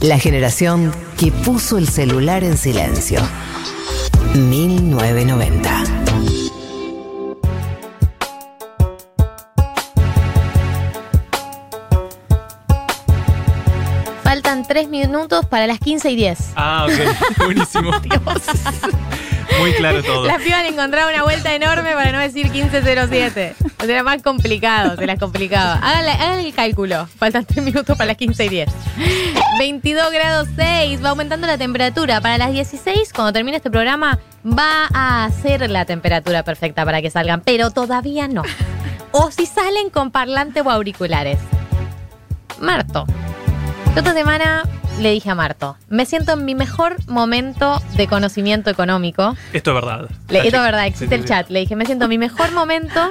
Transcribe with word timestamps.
La 0.00 0.18
generación 0.18 0.94
que 1.18 1.30
puso 1.30 1.76
el 1.76 1.86
celular 1.86 2.42
en 2.42 2.56
silencio. 2.56 3.20
1990. 4.34 5.84
Faltan 14.24 14.66
tres 14.66 14.88
minutos 14.88 15.44
para 15.44 15.66
las 15.66 15.78
15 15.78 16.10
y 16.12 16.16
10. 16.16 16.38
Ah, 16.56 16.86
ok. 16.88 17.36
Buenísimo. 17.44 17.90
Muy 19.60 19.74
claro 19.74 20.02
todo. 20.02 20.24
Las 20.24 20.40
pibas 20.40 20.64
encontraron 20.64 21.12
una 21.12 21.24
vuelta 21.24 21.54
enorme 21.54 21.92
para 21.92 22.10
no 22.12 22.20
decir 22.20 22.48
1507. 22.48 23.54
O 23.80 23.84
sea, 23.84 23.94
era 23.94 24.02
más 24.02 24.22
complicado, 24.22 24.94
se 24.96 25.06
las 25.06 25.18
complicaba. 25.18 25.74
Háganle, 25.74 26.48
el 26.48 26.54
cálculo. 26.54 27.06
Faltan 27.18 27.46
3 27.46 27.64
minutos 27.64 27.96
para 27.96 28.08
las 28.08 28.16
15 28.18 28.44
y 28.44 28.48
10. 28.50 28.68
22 29.58 30.12
grados 30.12 30.48
6, 30.54 31.02
va 31.02 31.10
aumentando 31.10 31.46
la 31.46 31.56
temperatura. 31.56 32.20
Para 32.20 32.36
las 32.36 32.52
16, 32.52 33.12
cuando 33.14 33.32
termine 33.32 33.56
este 33.56 33.70
programa, 33.70 34.18
va 34.44 34.88
a 34.92 35.30
ser 35.30 35.70
la 35.70 35.86
temperatura 35.86 36.42
perfecta 36.42 36.84
para 36.84 37.00
que 37.00 37.10
salgan, 37.10 37.40
pero 37.40 37.70
todavía 37.70 38.28
no. 38.28 38.42
O 39.12 39.30
si 39.30 39.46
salen 39.46 39.88
con 39.90 40.10
parlante 40.10 40.60
o 40.60 40.70
auriculares. 40.70 41.38
Marto. 42.60 43.06
Esta 43.96 44.12
semana 44.12 44.62
le 45.00 45.10
dije 45.10 45.30
a 45.30 45.34
Marto, 45.34 45.76
me 45.88 46.04
siento 46.04 46.32
en 46.32 46.44
mi 46.44 46.54
mejor 46.54 46.96
momento 47.08 47.82
de 47.96 48.06
conocimiento 48.06 48.68
económico. 48.70 49.34
Esto 49.52 49.70
es 49.70 49.74
verdad. 49.74 50.10
Le, 50.28 50.38
esto 50.40 50.56
es 50.58 50.62
verdad, 50.62 50.86
existe 50.86 51.14
sí, 51.16 51.22
el 51.22 51.22
sí, 51.22 51.28
chat. 51.28 51.48
Le 51.48 51.60
dije, 51.60 51.74
me 51.76 51.86
siento 51.86 52.04
en 52.04 52.10
mi 52.10 52.18
mejor 52.18 52.52
momento. 52.52 53.10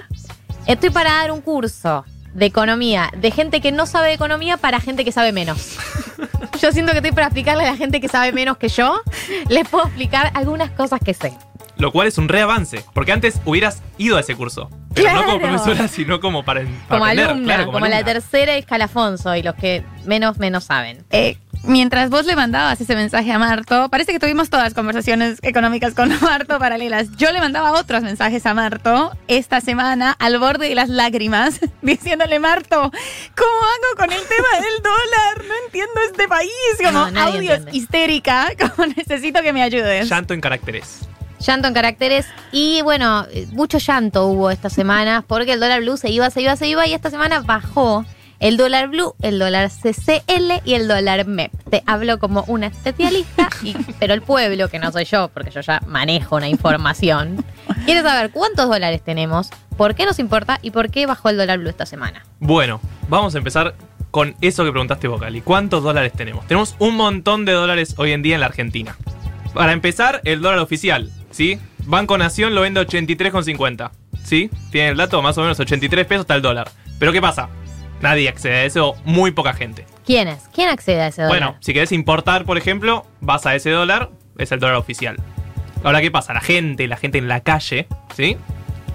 Estoy 0.65 0.89
para 0.89 1.11
dar 1.11 1.31
un 1.31 1.41
curso 1.41 2.05
de 2.33 2.45
economía 2.45 3.09
de 3.17 3.31
gente 3.31 3.59
que 3.59 3.71
no 3.71 3.85
sabe 3.85 4.09
de 4.09 4.13
economía 4.13 4.57
para 4.57 4.79
gente 4.79 5.03
que 5.03 5.11
sabe 5.11 5.31
menos. 5.31 5.77
Yo 6.61 6.71
siento 6.71 6.91
que 6.91 6.99
estoy 6.99 7.11
para 7.11 7.27
explicarle 7.27 7.63
a 7.65 7.71
la 7.71 7.77
gente 7.77 7.99
que 8.01 8.07
sabe 8.07 8.31
menos 8.33 8.57
que 8.57 8.67
yo. 8.67 9.01
Les 9.47 9.67
puedo 9.69 9.85
explicar 9.85 10.29
algunas 10.33 10.69
cosas 10.71 10.99
que 11.03 11.13
sé. 11.13 11.33
Lo 11.77 11.93
cual 11.93 12.07
es 12.07 12.17
un 12.17 12.27
reavance. 12.27 12.83
Porque 12.93 13.13
antes 13.13 13.39
hubieras 13.45 13.81
ido 13.97 14.17
a 14.17 14.19
ese 14.19 14.35
curso. 14.35 14.69
Pero 14.93 15.13
no 15.13 15.23
como 15.23 15.39
profesora, 15.39 15.87
sino 15.87 16.19
como 16.19 16.43
para, 16.43 16.63
para 16.63 16.75
Como 16.89 17.05
aprender. 17.05 17.29
alumna, 17.29 17.45
claro, 17.45 17.65
como, 17.71 17.79
la 17.79 17.85
alumna. 17.97 18.03
tercera 18.13 18.55
escalafón 18.57 19.17
soy, 19.17 19.41
los 19.41 19.55
que 19.55 19.85
menos, 20.05 20.37
menos 20.37 20.65
saben. 20.65 21.05
Eh, 21.11 21.37
mientras 21.63 22.09
vos 22.09 22.25
le 22.25 22.35
mandabas 22.35 22.79
ese 22.81 22.95
mensaje 22.95 23.31
a 23.31 23.39
Marto, 23.39 23.89
parece 23.89 24.11
que 24.11 24.19
tuvimos 24.19 24.49
todas 24.49 24.73
conversaciones 24.73 25.39
económicas 25.41 25.93
con 25.93 26.09
Marto 26.21 26.57
paralelas. 26.59 27.07
Yo 27.17 27.31
le 27.31 27.39
mandaba 27.39 27.73
otros 27.73 28.01
mensajes 28.03 28.45
a 28.45 28.53
Marto 28.53 29.11
esta 29.27 29.61
semana 29.61 30.15
al 30.19 30.39
borde 30.39 30.69
de 30.69 30.75
las 30.75 30.89
lágrimas, 30.89 31.59
diciéndole, 31.81 32.39
Marto, 32.39 32.75
¿cómo 32.81 32.91
hago 32.91 33.97
con 33.97 34.11
el 34.11 34.21
tema 34.27 34.63
del 34.65 34.83
dólar? 34.83 35.47
No 35.47 35.53
entiendo 35.65 35.93
este 36.09 36.27
país. 36.27 36.51
Como 36.83 37.09
No, 37.11 37.21
audios 37.21 37.57
entiende. 37.59 37.71
histérica, 37.77 38.47
como 38.59 38.87
necesito 38.95 39.41
que 39.41 39.53
me 39.53 39.61
ayudes. 39.61 40.09
Llanto 40.09 40.33
en 40.33 40.41
caracteres. 40.41 40.99
Llanto 41.39 41.67
en 41.69 41.73
caracteres 41.73 42.25
y 42.51 42.81
bueno, 42.81 43.25
eh, 43.31 43.47
mucho 43.51 43.77
llanto 43.77 44.25
hubo 44.27 44.51
esta 44.51 44.69
semana 44.69 45.23
porque 45.25 45.53
el 45.53 45.59
dólar 45.61 45.79
blue 45.81 45.95
se 45.95 46.09
iba, 46.09 46.29
se 46.29 46.41
iba, 46.41 46.55
se 46.57 46.67
iba 46.67 46.85
y 46.85 46.93
esta 46.93 47.09
semana 47.09 47.39
bajó 47.39 48.05
el 48.39 48.57
dólar 48.57 48.87
blue, 48.89 49.15
el 49.21 49.37
dólar 49.37 49.69
CCL 49.69 50.61
y 50.65 50.73
el 50.73 50.87
dólar 50.87 51.27
MEP. 51.27 51.51
Te 51.69 51.83
hablo 51.85 52.19
como 52.19 52.43
una 52.47 52.67
especialista, 52.67 53.49
y, 53.63 53.75
pero 53.99 54.13
el 54.13 54.21
pueblo, 54.21 54.69
que 54.69 54.79
no 54.79 54.91
soy 54.91 55.05
yo, 55.05 55.29
porque 55.29 55.51
yo 55.51 55.61
ya 55.61 55.81
manejo 55.87 56.37
una 56.37 56.47
información, 56.47 57.43
quiere 57.85 58.01
saber 58.01 58.31
cuántos 58.31 58.69
dólares 58.69 59.01
tenemos, 59.03 59.49
por 59.77 59.95
qué 59.95 60.05
nos 60.05 60.19
importa 60.19 60.59
y 60.61 60.71
por 60.71 60.89
qué 60.89 61.05
bajó 61.05 61.29
el 61.29 61.37
dólar 61.37 61.59
blue 61.59 61.69
esta 61.69 61.85
semana. 61.85 62.25
Bueno, 62.39 62.81
vamos 63.07 63.35
a 63.35 63.37
empezar 63.37 63.75
con 64.11 64.35
eso 64.41 64.63
que 64.63 64.71
preguntaste 64.71 65.07
vos, 65.07 65.21
Cali. 65.21 65.41
¿Cuántos 65.41 65.83
dólares 65.83 66.13
tenemos? 66.13 66.47
Tenemos 66.47 66.75
un 66.79 66.95
montón 66.95 67.45
de 67.45 67.51
dólares 67.51 67.95
hoy 67.97 68.11
en 68.11 68.21
día 68.21 68.35
en 68.35 68.41
la 68.41 68.47
Argentina. 68.47 68.95
Para 69.53 69.73
empezar, 69.73 70.21
el 70.23 70.41
dólar 70.41 70.59
oficial, 70.59 71.11
¿sí? 71.31 71.59
Banco 71.85 72.17
Nación 72.17 72.55
lo 72.55 72.61
vende 72.61 72.79
a 72.79 72.85
83,50, 72.85 73.91
¿sí? 74.23 74.49
Tiene 74.71 74.89
el 74.89 74.97
dato, 74.97 75.21
más 75.21 75.37
o 75.37 75.41
menos 75.41 75.59
83 75.59 76.05
pesos 76.05 76.21
está 76.21 76.35
el 76.35 76.41
dólar. 76.41 76.69
Pero 76.99 77.11
¿qué 77.11 77.21
pasa? 77.21 77.49
Nadie 78.01 78.29
accede 78.29 78.55
a 78.55 78.63
eso, 78.65 78.95
muy 79.05 79.31
poca 79.31 79.53
gente. 79.53 79.85
¿Quién 80.05 80.27
es? 80.27 80.43
¿Quién 80.53 80.69
accede 80.69 81.01
a 81.01 81.07
ese 81.07 81.21
dólar? 81.23 81.37
Bueno, 81.39 81.57
si 81.59 81.73
querés 81.73 81.91
importar, 81.91 82.45
por 82.45 82.57
ejemplo, 82.57 83.05
vas 83.21 83.45
a 83.45 83.55
ese 83.55 83.69
dólar, 83.71 84.09
es 84.37 84.51
el 84.51 84.59
dólar 84.59 84.77
oficial. 84.77 85.17
Ahora, 85.83 86.01
¿qué 86.01 86.09
pasa? 86.11 86.33
La 86.33 86.41
gente, 86.41 86.87
la 86.87 86.97
gente 86.97 87.17
en 87.17 87.27
la 87.27 87.41
calle, 87.41 87.87
¿sí? 88.15 88.37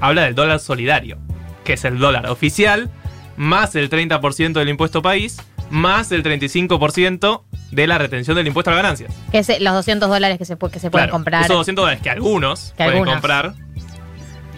Habla 0.00 0.22
del 0.22 0.34
dólar 0.34 0.58
solidario, 0.60 1.18
que 1.64 1.74
es 1.74 1.84
el 1.84 1.98
dólar 1.98 2.26
oficial, 2.28 2.90
más 3.36 3.74
el 3.74 3.88
30% 3.90 4.52
del 4.54 4.68
impuesto 4.68 5.02
país, 5.02 5.40
más 5.70 6.12
el 6.12 6.22
35% 6.22 7.42
de 7.70 7.86
la 7.86 7.98
retención 7.98 8.36
del 8.36 8.46
impuesto 8.46 8.70
a 8.70 8.74
las 8.74 8.82
ganancias. 8.82 9.12
que 9.32 9.38
es 9.38 9.48
eh, 9.48 9.58
los 9.60 9.72
200 9.74 10.08
dólares 10.08 10.38
que 10.38 10.44
se, 10.44 10.56
pu- 10.58 10.70
que 10.70 10.78
se 10.78 10.90
pueden 10.90 11.06
Claro, 11.06 11.12
comprar. 11.12 11.44
Esos 11.44 11.56
200 11.56 11.82
dólares 11.82 12.02
que 12.02 12.10
algunos 12.10 12.70
Que 12.70 12.84
pueden 12.84 12.92
algunos. 12.92 13.14
comprar, 13.14 13.54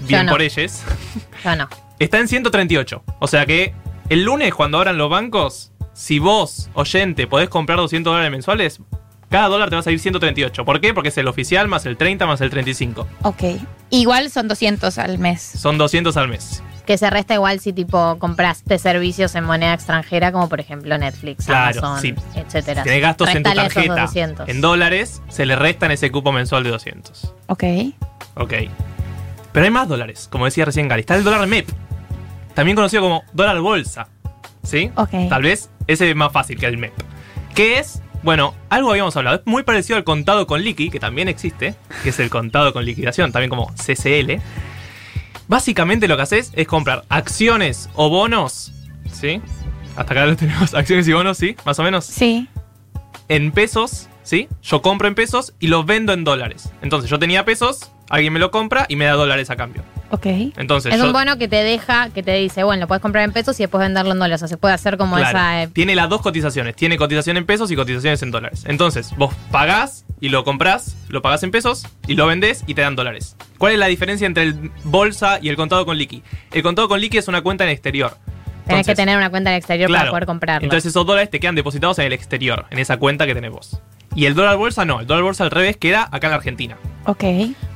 bien 0.07 0.27
no. 0.27 0.33
por 0.33 0.43
ellos, 0.43 0.83
Yo 1.45 1.57
no. 1.57 1.69
está 1.99 2.19
en 2.19 2.29
138. 2.29 3.03
O 3.21 3.27
sea 3.29 3.47
que 3.47 3.73
el 4.09 4.25
lunes, 4.25 4.55
cuando 4.55 4.79
abran 4.79 4.99
los 4.99 5.11
bancos, 5.11 5.73
si 5.93 6.19
vos, 6.19 6.71
oyente, 6.75 7.27
podés 7.27 7.49
comprar 7.49 7.79
200 7.79 8.11
dólares 8.13 8.31
mensuales, 8.31 8.81
cada 9.31 9.49
dólar 9.49 9.69
te 9.71 9.77
va 9.77 9.81
a 9.81 9.83
salir 9.83 9.99
138. 9.99 10.65
¿Por 10.65 10.81
qué? 10.81 10.95
Porque 10.95 11.09
es 11.09 11.19
el 11.19 11.27
oficial 11.27 11.67
más 11.69 11.85
el 11.87 11.97
30 11.97 12.27
más 12.27 12.41
el 12.41 12.51
35. 12.51 13.07
Ok. 13.23 13.43
Igual 13.91 14.31
son 14.31 14.47
200 14.49 14.99
al 14.99 15.19
mes. 15.19 15.41
Son 15.43 15.79
200 15.79 16.17
al 16.17 16.29
mes. 16.29 16.63
Que 16.87 16.97
se 16.99 17.11
resta 17.11 17.35
igual 17.35 17.59
si 17.59 17.73
tipo 17.73 18.17
compraste 18.21 18.79
servicios 18.79 19.35
en 19.35 19.43
moneda 19.43 19.75
extranjera, 19.75 20.31
como 20.31 20.49
por 20.49 20.61
ejemplo 20.61 20.97
Netflix, 20.97 21.47
Claro, 21.47 21.81
Amazon, 21.85 22.01
sí. 22.01 22.15
etcétera. 22.37 22.83
Si 22.83 22.89
tenés 22.89 23.03
gastos 23.03 23.29
en 23.35 23.43
tu 23.43 23.53
tarjeta 23.53 24.03
200. 24.03 24.49
en 24.49 24.61
dólares, 24.61 25.21
se 25.29 25.47
le 25.47 25.57
restan 25.57 25.91
ese 25.91 26.13
cupo 26.13 26.31
mensual 26.31 26.63
de 26.63 26.71
200. 26.71 27.35
Ok. 27.49 27.65
Ok. 28.37 28.53
Pero 29.51 29.65
hay 29.65 29.71
más 29.73 29.89
dólares, 29.89 30.29
como 30.31 30.45
decía 30.45 30.65
recién 30.65 30.87
Gary. 30.87 31.01
Está 31.01 31.17
el 31.17 31.25
dólar 31.25 31.45
MEP, 31.49 31.69
también 32.57 32.75
conocido 32.75 33.03
como 33.03 33.23
dólar 33.33 33.61
bolsa. 33.61 34.09
¿Sí? 34.65 34.91
Ok. 34.97 35.11
Tal 35.29 35.43
vez 35.43 35.71
ese 35.87 36.11
es 36.11 36.17
más 36.17 36.33
fácil 36.33 36.59
que 36.59 36.67
el 36.67 36.77
MEP. 36.79 36.93
¿Qué 37.55 37.79
es? 37.79 38.03
Bueno, 38.25 38.55
algo 38.71 38.91
habíamos 38.91 39.17
hablado. 39.17 39.37
Es 39.37 39.43
muy 39.47 39.63
parecido 39.63 39.97
al 39.97 40.03
contado 40.03 40.49
con 40.49 40.61
liqui, 40.63 40.91
que 40.91 40.99
también 40.99 41.29
existe, 41.29 41.77
que 42.03 42.09
es 42.09 42.19
el 42.19 42.29
contado 42.31 42.73
con 42.73 42.85
liquidación, 42.85 43.31
también 43.31 43.51
como 43.51 43.73
CCL. 43.75 44.41
Básicamente 45.49 46.09
lo 46.09 46.17
que 46.17 46.23
haces 46.23 46.51
es 46.57 46.67
comprar 46.67 47.05
acciones 47.09 47.89
o 47.95 48.09
bonos, 48.11 48.73
¿sí? 49.13 49.41
Hasta 49.97 50.13
acá 50.13 50.27
lo 50.27 50.35
tenemos, 50.37 50.75
acciones 50.75 51.07
y 51.07 51.13
bonos, 51.13 51.39
¿sí? 51.39 51.55
Más 51.65 51.79
o 51.79 51.85
menos 51.85 52.05
Sí. 52.07 52.49
en 53.29 53.53
pesos, 53.53 54.09
¿sí? 54.27 54.49
Yo 54.63 54.83
compro 54.83 55.07
en 55.09 55.15
pesos 55.15 55.55
y 55.61 55.69
los 55.69 55.87
vendo 55.87 56.13
en 56.13 56.25
dólares. 56.25 56.71
Entonces 56.83 57.09
yo 57.09 57.19
tenía 57.19 57.45
pesos, 57.45 57.91
alguien 58.11 58.33
me 58.33 58.41
lo 58.41 58.51
compra 58.51 58.85
y 58.89 58.97
me 58.97 59.05
da 59.05 59.13
dólares 59.13 59.49
a 59.51 59.57
cambio. 59.57 59.83
Ok. 60.11 60.27
Entonces 60.57 60.93
Es 60.93 61.01
yo, 61.01 61.07
un 61.07 61.13
bono 61.13 61.39
que 61.39 61.47
te 61.49 61.63
deja, 61.63 62.11
que 62.11 62.23
te 62.23 62.33
dice, 62.35 62.65
bueno, 62.65 62.83
lo 62.83 62.89
puedes 62.89 63.03
comprar 63.03 63.25
en 63.25 63.33
pesos 63.33 63.59
y 63.61 63.63
después 63.63 63.81
venderlo 63.81 64.13
en 64.13 64.19
dólares. 64.19 64.39
O 64.43 64.47
sea, 64.47 64.49
se 64.49 64.57
puede 64.57 64.75
hacer 64.75 64.97
como 64.99 65.17
claro, 65.17 65.31
esa. 65.39 65.63
eh, 65.63 65.69
tiene 65.69 65.95
las 65.95 66.09
dos 66.09 66.21
cotizaciones. 66.23 66.75
Tiene 66.77 66.97
cotización 66.97 67.37
en 67.37 67.47
pesos 67.47 67.71
y 67.71 67.77
cotizaciones 67.77 68.21
en 68.23 68.31
dólares. 68.33 68.65
Entonces 68.67 69.15
vos 69.17 69.33
pagás 69.53 70.05
y 70.21 70.29
lo 70.29 70.43
comprás, 70.45 70.97
lo 71.09 71.23
pagás 71.23 71.43
en 71.45 71.51
pesos 71.53 71.87
y 72.09 72.15
lo 72.15 72.27
vendés 72.27 72.65
y 72.67 72.75
te 72.75 72.83
dan 72.83 72.97
dólares. 72.97 73.37
¿Cuál 73.59 73.73
es 73.75 73.79
la 73.79 73.87
diferencia 73.87 74.27
entre 74.27 74.43
el 74.45 74.71
bolsa 74.85 75.39
y 75.41 75.49
el 75.49 75.57
contado 75.57 75.87
con 75.87 75.97
liqui? 75.99 76.23
El 76.53 76.63
contado 76.63 76.89
con 76.89 77.01
liqui 77.01 77.19
es 77.19 77.29
una 77.29 77.43
cuenta 77.43 77.65
en 77.65 77.71
exterior. 77.71 78.11
tenés 78.17 78.27
que 78.67 78.73
Entonces, 78.93 78.97
tener 78.97 79.17
una 79.17 79.31
cuenta 79.31 79.51
en 79.51 79.55
el 79.55 79.59
exterior 79.59 79.91
para 79.91 80.11
poder 80.11 80.27
comprarlo. 80.27 80.65
Entonces 80.65 80.89
esos 80.91 81.05
dólares 81.07 81.31
te 81.31 81.39
quedan 81.41 81.55
depositados 81.55 81.99
en 81.99 82.07
el 82.07 82.13
exterior, 82.13 82.67
en 82.71 82.79
esa 82.79 82.97
cuenta 82.97 83.27
que 83.27 83.35
tenés 83.35 83.51
vos. 83.51 83.81
Y 84.17 84.27
el 84.27 84.35
dólar 84.35 84.57
bolsa 84.57 84.85
no, 84.85 85.01
el 85.01 85.07
dólar 85.07 85.23
bolsa 85.23 85.45
al 85.45 85.51
revés 85.53 85.77
queda 85.77 86.09
acá 86.11 86.27
en 86.27 86.31
la 86.33 86.37
Argentina. 86.37 86.77
Ok. 87.05 87.23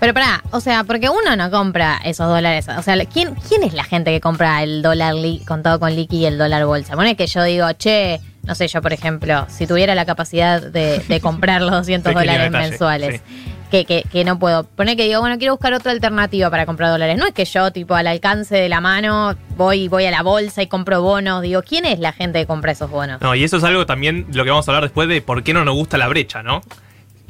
Pero 0.01 0.12
pará, 0.15 0.43
o 0.51 0.59
sea, 0.61 0.83
porque 0.83 1.09
uno 1.09 1.37
no 1.37 1.51
compra 1.53 2.01
esos 2.05 2.27
dólares. 2.27 2.67
O 2.77 2.83
sea, 2.83 2.97
¿quién, 3.06 3.34
quién 3.49 3.62
es 3.62 3.75
la 3.75 3.84
gente 3.84 4.11
que 4.11 4.21
compra 4.21 4.62
el 4.65 4.83
dólar 4.83 5.15
li- 5.15 5.45
contado 5.47 5.78
con 5.78 5.95
liqui 5.95 6.17
y 6.19 6.27
el 6.27 6.39
dólar 6.39 6.65
bolsa? 6.65 6.97
Pone 6.97 7.15
que 7.15 7.27
yo 7.28 7.45
digo, 7.45 7.71
che, 7.75 8.21
no 8.43 8.55
sé, 8.56 8.67
yo 8.67 8.83
por 8.83 8.93
ejemplo, 8.93 9.47
si 9.49 9.67
tuviera 9.69 9.95
la 9.95 10.05
capacidad 10.06 10.60
de, 10.63 10.98
de 11.07 11.21
comprar 11.21 11.60
los 11.63 11.71
200 11.77 12.13
Pequeño 12.13 12.21
dólares 12.33 12.51
detalle, 12.51 12.69
mensuales. 12.71 13.22
Que, 13.71 13.84
que, 13.84 14.03
que 14.11 14.25
no 14.25 14.39
puedo. 14.39 14.65
Pone 14.65 14.97
que 14.97 15.05
digo, 15.05 15.21
bueno, 15.21 15.39
quiero 15.39 15.55
buscar 15.55 15.72
otra 15.75 15.93
alternativa 15.93 16.51
para 16.51 16.67
comprar 16.67 16.91
dólares. 16.91 17.17
No 17.19 17.27
es 17.27 17.33
que 17.33 17.45
yo, 17.45 17.71
tipo, 17.71 17.95
al 17.95 18.07
alcance 18.09 18.57
de 18.57 18.69
la 18.69 18.81
mano, 18.81 19.37
voy, 19.57 19.87
voy 19.87 20.07
a 20.07 20.11
la 20.11 20.22
bolsa 20.22 20.61
y 20.63 20.67
compro 20.67 21.01
bonos. 21.03 21.43
Digo, 21.43 21.63
¿quién 21.63 21.84
es 21.84 22.01
la 22.01 22.13
gente 22.13 22.41
que 22.41 22.47
compra 22.47 22.72
esos 22.72 22.91
bonos? 22.91 23.21
No, 23.21 23.34
y 23.34 23.45
eso 23.45 23.59
es 23.59 23.65
algo 23.65 23.87
también 23.87 24.27
lo 24.33 24.43
que 24.43 24.51
vamos 24.51 24.67
a 24.67 24.72
hablar 24.72 24.83
después 24.83 25.09
de 25.09 25.22
por 25.22 25.45
qué 25.45 25.55
no 25.55 25.65
nos 25.65 25.75
gusta 25.75 25.99
la 25.99 26.09
brecha, 26.09 26.43
¿no? 26.43 26.63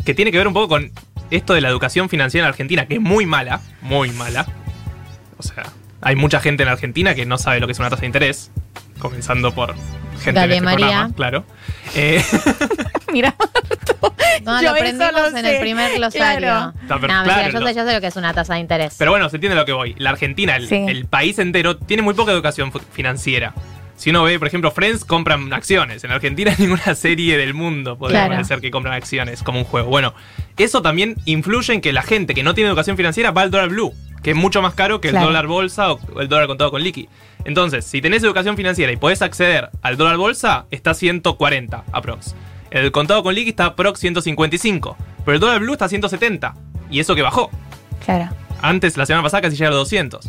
Que 0.05 0.15
tiene 0.15 0.33
que 0.33 0.39
ver 0.39 0.49
un 0.49 0.55
poco 0.55 0.69
con 0.69 0.91
esto 1.31 1.53
de 1.53 1.61
la 1.61 1.69
educación 1.69 2.09
financiera 2.09 2.47
en 2.47 2.49
Argentina, 2.49 2.87
que 2.87 2.95
es 2.95 3.01
muy 3.01 3.27
mala, 3.27 3.61
muy 3.83 4.11
mala. 4.11 4.47
O 5.37 5.43
sea, 5.43 5.65
hay 6.01 6.17
mucha 6.17 6.41
gente 6.41 6.63
en 6.63 6.71
Argentina 6.71 7.15
que 7.15 7.27
no 7.27 7.37
sabe 7.37 7.61
lo 7.61 7.67
que 7.67 7.73
es 7.73 7.79
una 7.79 7.91
tasa 7.91 8.01
de 8.01 8.07
interés, 8.07 8.51
comenzando 8.99 9.53
por 9.53 9.75
gente 10.23 10.41
en 10.43 10.51
este 10.53 10.61
María. 10.63 10.87
programa, 10.87 11.15
claro. 11.15 11.45
Eh, 11.95 12.23
Mira. 13.12 13.35
No, 14.45 14.57
Yo 14.61 14.62
lo 14.62 14.71
aprendimos 14.71 15.12
lo 15.12 15.27
en 15.27 15.45
sé. 15.45 15.55
el 15.57 15.61
primer 15.61 15.95
glosario. 15.97 16.41
Claro. 16.41 16.73
Mentira, 17.01 17.51
yo, 17.51 17.59
sé, 17.67 17.75
yo 17.75 17.85
sé 17.87 17.93
lo 17.95 18.01
que 18.01 18.07
es 18.07 18.17
una 18.17 18.33
tasa 18.33 18.55
de 18.55 18.61
interés. 18.61 18.95
pero 18.99 19.11
bueno, 19.11 19.29
se 19.29 19.37
entiende 19.37 19.57
lo 19.57 19.65
que 19.65 19.73
voy. 19.73 19.95
La 19.99 20.11
Argentina, 20.11 20.57
el, 20.57 20.69
Sí. 20.69 20.77
el 20.89 21.07
país 21.07 21.39
entero, 21.39 21.77
tiene 21.77 22.03
muy 22.03 22.15
poca 22.15 22.33
educación 22.33 22.73
financiera. 22.93 23.53
Si 23.97 24.09
uno 24.09 24.23
ve, 24.25 24.39
por 24.39 24.49
ejemplo, 24.49 24.71
Friends 24.71 25.05
compran 25.05 25.53
acciones. 25.53 26.03
En 26.05 26.11
Argentina 26.11 26.55
ninguna 26.59 26.95
serie 26.95 27.37
del 27.37 27.53
mundo 27.53 27.99
podría 27.99 28.27
Claro. 28.29 28.45
ser 28.45 28.61
que 28.62 28.71
compran 28.71 28.95
acciones 28.95 29.43
como 29.43 29.59
un 29.59 29.65
juego. 29.67 29.89
Bueno, 29.91 30.15
eso 30.57 30.81
también 30.81 31.17
influye 31.27 31.75
en 31.75 31.81
que 31.83 31.93
la 31.93 32.03
gente 32.03 32.35
que 32.35 32.43
no 32.43 32.55
tiene 32.55 32.69
educación 32.71 32.97
financiera 32.97 33.31
va 33.33 33.43
al 33.43 33.51
dólar 33.51 33.69
blue, 33.69 33.93
que 34.23 34.31
es 34.31 34.37
mucho 34.37 34.62
más 34.62 34.73
caro 34.75 35.03
que 35.03 35.09
el 35.09 35.12
Claro. 35.12 35.27
dólar 35.27 35.47
bolsa 35.49 35.93
o 35.93 36.21
el 36.21 36.29
dólar 36.29 36.47
contado 36.47 36.71
con 36.71 36.83
liqui. 36.83 37.09
Entonces, 37.45 37.85
si 37.85 38.01
tenés 38.01 38.23
educación 38.23 38.57
financiera 38.57 38.91
y 38.93 38.97
podés 38.97 39.21
acceder 39.21 39.69
al 39.83 39.97
dólar 39.99 40.17
bolsa, 40.17 40.65
está 40.71 40.95
140 40.95 41.85
aprox. 41.93 42.35
El 42.71 42.93
contado 42.93 43.23
con 43.23 43.35
liqui 43.35 43.51
está 43.51 43.67
aprox 43.67 43.99
155. 44.01 44.97
Pero 45.25 45.35
el 45.35 45.41
dólar 45.41 45.61
blue 45.61 45.73
está 45.73 45.89
170. 45.89 46.55
Y 46.91 47.01
eso 47.01 47.15
que 47.15 47.23
bajó. 47.23 47.51
Claro. 48.05 48.29
Antes, 48.63 48.97
la 48.97 49.07
semana 49.07 49.23
pasada, 49.23 49.43
casi 49.43 49.57
llegaba 49.57 49.77
a 49.77 49.79
los 49.79 49.87
200. 49.89 50.29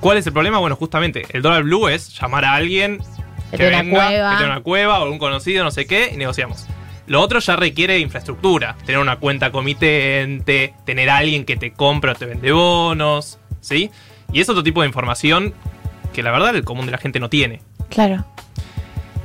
¿Cuál 0.00 0.18
es 0.18 0.26
el 0.26 0.32
problema? 0.32 0.58
Bueno, 0.58 0.76
justamente, 0.76 1.26
el 1.30 1.42
dólar 1.42 1.62
blue 1.62 1.88
es 1.88 2.08
llamar 2.18 2.44
a 2.44 2.54
alguien 2.54 2.98
Que 3.50 3.56
tiene 3.56 3.80
una 3.82 3.90
cueva. 3.90 4.30
que 4.30 4.36
tiene 4.36 4.52
una 4.52 4.60
cueva 4.62 5.00
o 5.00 5.10
un 5.10 5.18
conocido, 5.18 5.64
no 5.64 5.70
sé 5.70 5.86
qué, 5.86 6.10
y 6.12 6.16
negociamos. 6.16 6.66
Lo 7.06 7.20
otro 7.20 7.38
ya 7.38 7.56
requiere 7.56 7.98
infraestructura. 7.98 8.76
Tener 8.84 9.00
una 9.00 9.16
cuenta 9.16 9.50
comitente, 9.50 10.74
tener 10.84 11.10
a 11.10 11.18
alguien 11.18 11.44
que 11.44 11.56
te 11.56 11.72
compra 11.72 12.12
o 12.12 12.14
te 12.14 12.26
vende 12.26 12.52
bonos, 12.52 13.38
¿sí? 13.60 13.90
Y 14.32 14.40
es 14.40 14.48
otro 14.48 14.62
tipo 14.62 14.80
de 14.82 14.88
información 14.88 15.54
que 16.12 16.22
la 16.22 16.30
verdad 16.30 16.54
el 16.54 16.64
común 16.64 16.86
de 16.86 16.92
la 16.92 16.98
gente 16.98 17.20
no 17.20 17.28
tiene. 17.28 17.60
Claro. 17.90 18.24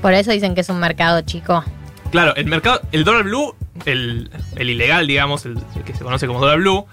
Por 0.01 0.13
eso 0.13 0.31
dicen 0.31 0.55
que 0.55 0.61
es 0.61 0.69
un 0.69 0.79
mercado 0.79 1.21
chico. 1.21 1.63
Claro, 2.11 2.35
el 2.35 2.45
mercado, 2.45 2.81
el 2.91 3.03
dólar 3.03 3.23
blue, 3.23 3.55
el, 3.85 4.31
el 4.55 4.69
ilegal, 4.69 5.05
digamos, 5.07 5.45
el, 5.45 5.57
el 5.75 5.83
que 5.83 5.93
se 5.93 6.03
conoce 6.03 6.25
como 6.27 6.39
dólar 6.39 6.57
blue, 6.57 6.85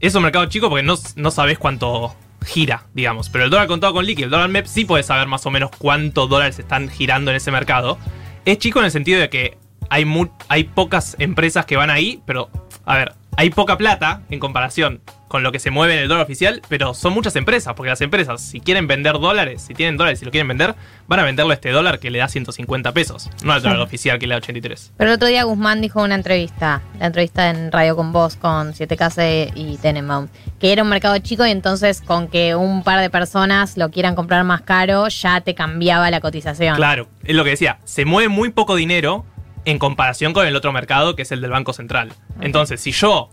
es 0.00 0.14
un 0.14 0.22
mercado 0.22 0.46
chico 0.46 0.68
porque 0.68 0.82
no, 0.82 0.94
no 1.14 1.30
sabes 1.30 1.58
cuánto 1.58 2.14
gira, 2.44 2.84
digamos. 2.94 3.28
Pero 3.28 3.44
el 3.44 3.50
dólar 3.50 3.66
contado 3.66 3.92
con 3.92 4.04
liqui, 4.04 4.22
el 4.22 4.30
dólar 4.30 4.48
MEP, 4.48 4.66
sí 4.66 4.84
puedes 4.84 5.06
saber 5.06 5.26
más 5.26 5.44
o 5.46 5.50
menos 5.50 5.70
cuántos 5.76 6.28
dólares 6.28 6.58
están 6.58 6.88
girando 6.88 7.30
en 7.30 7.36
ese 7.36 7.50
mercado. 7.50 7.98
Es 8.44 8.58
chico 8.58 8.78
en 8.78 8.86
el 8.86 8.90
sentido 8.90 9.20
de 9.20 9.28
que 9.28 9.58
hay, 9.90 10.04
hay 10.48 10.64
pocas 10.64 11.16
empresas 11.18 11.66
que 11.66 11.76
van 11.76 11.90
ahí, 11.90 12.22
pero, 12.26 12.50
a 12.84 12.96
ver, 12.96 13.14
hay 13.36 13.50
poca 13.50 13.76
plata 13.76 14.22
en 14.30 14.40
comparación 14.40 15.02
con 15.28 15.42
lo 15.42 15.52
que 15.52 15.58
se 15.58 15.70
mueve 15.70 15.94
en 15.94 16.00
el 16.00 16.08
dólar 16.08 16.24
oficial, 16.24 16.62
pero 16.68 16.94
son 16.94 17.12
muchas 17.12 17.34
empresas, 17.36 17.74
porque 17.74 17.90
las 17.90 18.00
empresas, 18.00 18.40
si 18.40 18.60
quieren 18.60 18.86
vender 18.86 19.14
dólares, 19.14 19.64
si 19.66 19.74
tienen 19.74 19.96
dólares 19.96 20.22
y 20.22 20.24
lo 20.24 20.30
quieren 20.30 20.46
vender, 20.46 20.74
van 21.08 21.20
a 21.20 21.24
venderlo 21.24 21.50
a 21.50 21.54
este 21.54 21.70
dólar 21.70 21.98
que 21.98 22.10
le 22.10 22.20
da 22.20 22.28
150 22.28 22.92
pesos, 22.92 23.28
no 23.42 23.52
al 23.52 23.60
dólar 23.60 23.80
oficial 23.80 24.18
que 24.18 24.26
le 24.26 24.34
da 24.34 24.38
83. 24.38 24.92
Pero 24.96 25.10
el 25.10 25.16
otro 25.16 25.28
día 25.28 25.42
Guzmán 25.42 25.80
dijo 25.80 25.98
en 25.98 26.06
una 26.06 26.14
entrevista, 26.14 26.80
la 26.98 27.06
entrevista 27.06 27.50
en 27.50 27.72
Radio 27.72 27.96
con 27.96 28.12
Vos 28.12 28.36
con 28.36 28.72
7K 28.72 29.52
y 29.54 29.76
Tenenbaum, 29.78 30.28
que 30.60 30.72
era 30.72 30.84
un 30.84 30.88
mercado 30.88 31.18
chico 31.18 31.44
y 31.44 31.50
entonces 31.50 32.00
con 32.00 32.28
que 32.28 32.54
un 32.54 32.84
par 32.84 33.00
de 33.00 33.10
personas 33.10 33.76
lo 33.76 33.90
quieran 33.90 34.14
comprar 34.14 34.44
más 34.44 34.62
caro 34.62 35.08
ya 35.08 35.40
te 35.40 35.54
cambiaba 35.54 36.10
la 36.10 36.20
cotización. 36.20 36.76
Claro, 36.76 37.08
es 37.24 37.34
lo 37.34 37.42
que 37.42 37.50
decía, 37.50 37.78
se 37.84 38.04
mueve 38.04 38.28
muy 38.28 38.50
poco 38.50 38.76
dinero 38.76 39.24
en 39.66 39.78
comparación 39.78 40.32
con 40.32 40.46
el 40.46 40.56
otro 40.56 40.72
mercado 40.72 41.14
que 41.14 41.22
es 41.22 41.32
el 41.32 41.42
del 41.42 41.50
Banco 41.50 41.74
Central. 41.74 42.12
Entonces, 42.40 42.80
si 42.80 42.92
yo 42.92 43.30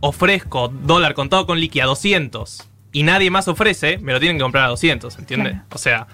ofrezco 0.00 0.68
dólar 0.68 1.14
contado 1.14 1.46
con 1.46 1.58
liqui 1.58 1.80
a 1.80 1.86
200 1.86 2.68
y 2.92 3.02
nadie 3.02 3.30
más 3.30 3.48
ofrece, 3.48 3.98
me 3.98 4.12
lo 4.12 4.20
tienen 4.20 4.36
que 4.36 4.42
comprar 4.42 4.66
a 4.66 4.68
200, 4.68 5.18
¿entiendes? 5.18 5.54
Claro. 5.54 5.66
O 5.72 5.78
sea, 5.78 6.06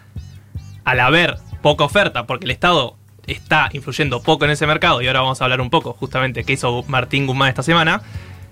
al 0.84 1.00
haber 1.00 1.36
poca 1.62 1.84
oferta, 1.84 2.26
porque 2.26 2.44
el 2.44 2.52
Estado 2.52 2.96
está 3.26 3.68
influyendo 3.72 4.22
poco 4.22 4.44
en 4.44 4.52
ese 4.52 4.66
mercado, 4.66 5.02
y 5.02 5.08
ahora 5.08 5.20
vamos 5.20 5.40
a 5.40 5.44
hablar 5.44 5.60
un 5.60 5.70
poco 5.70 5.94
justamente 5.94 6.44
qué 6.44 6.52
hizo 6.52 6.84
Martín 6.86 7.26
Guzmán 7.26 7.48
esta 7.48 7.62
semana, 7.62 8.02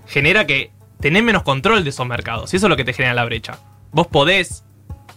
genera 0.07 0.45
que 0.45 0.71
tenés 0.99 1.23
menos 1.23 1.43
control 1.43 1.83
de 1.83 1.91
esos 1.91 2.05
mercados, 2.05 2.53
y 2.53 2.57
eso 2.57 2.65
es 2.65 2.69
lo 2.69 2.75
que 2.75 2.83
te 2.83 2.93
genera 2.93 3.13
la 3.13 3.23
brecha. 3.23 3.59
Vos 3.91 4.07
podés 4.07 4.65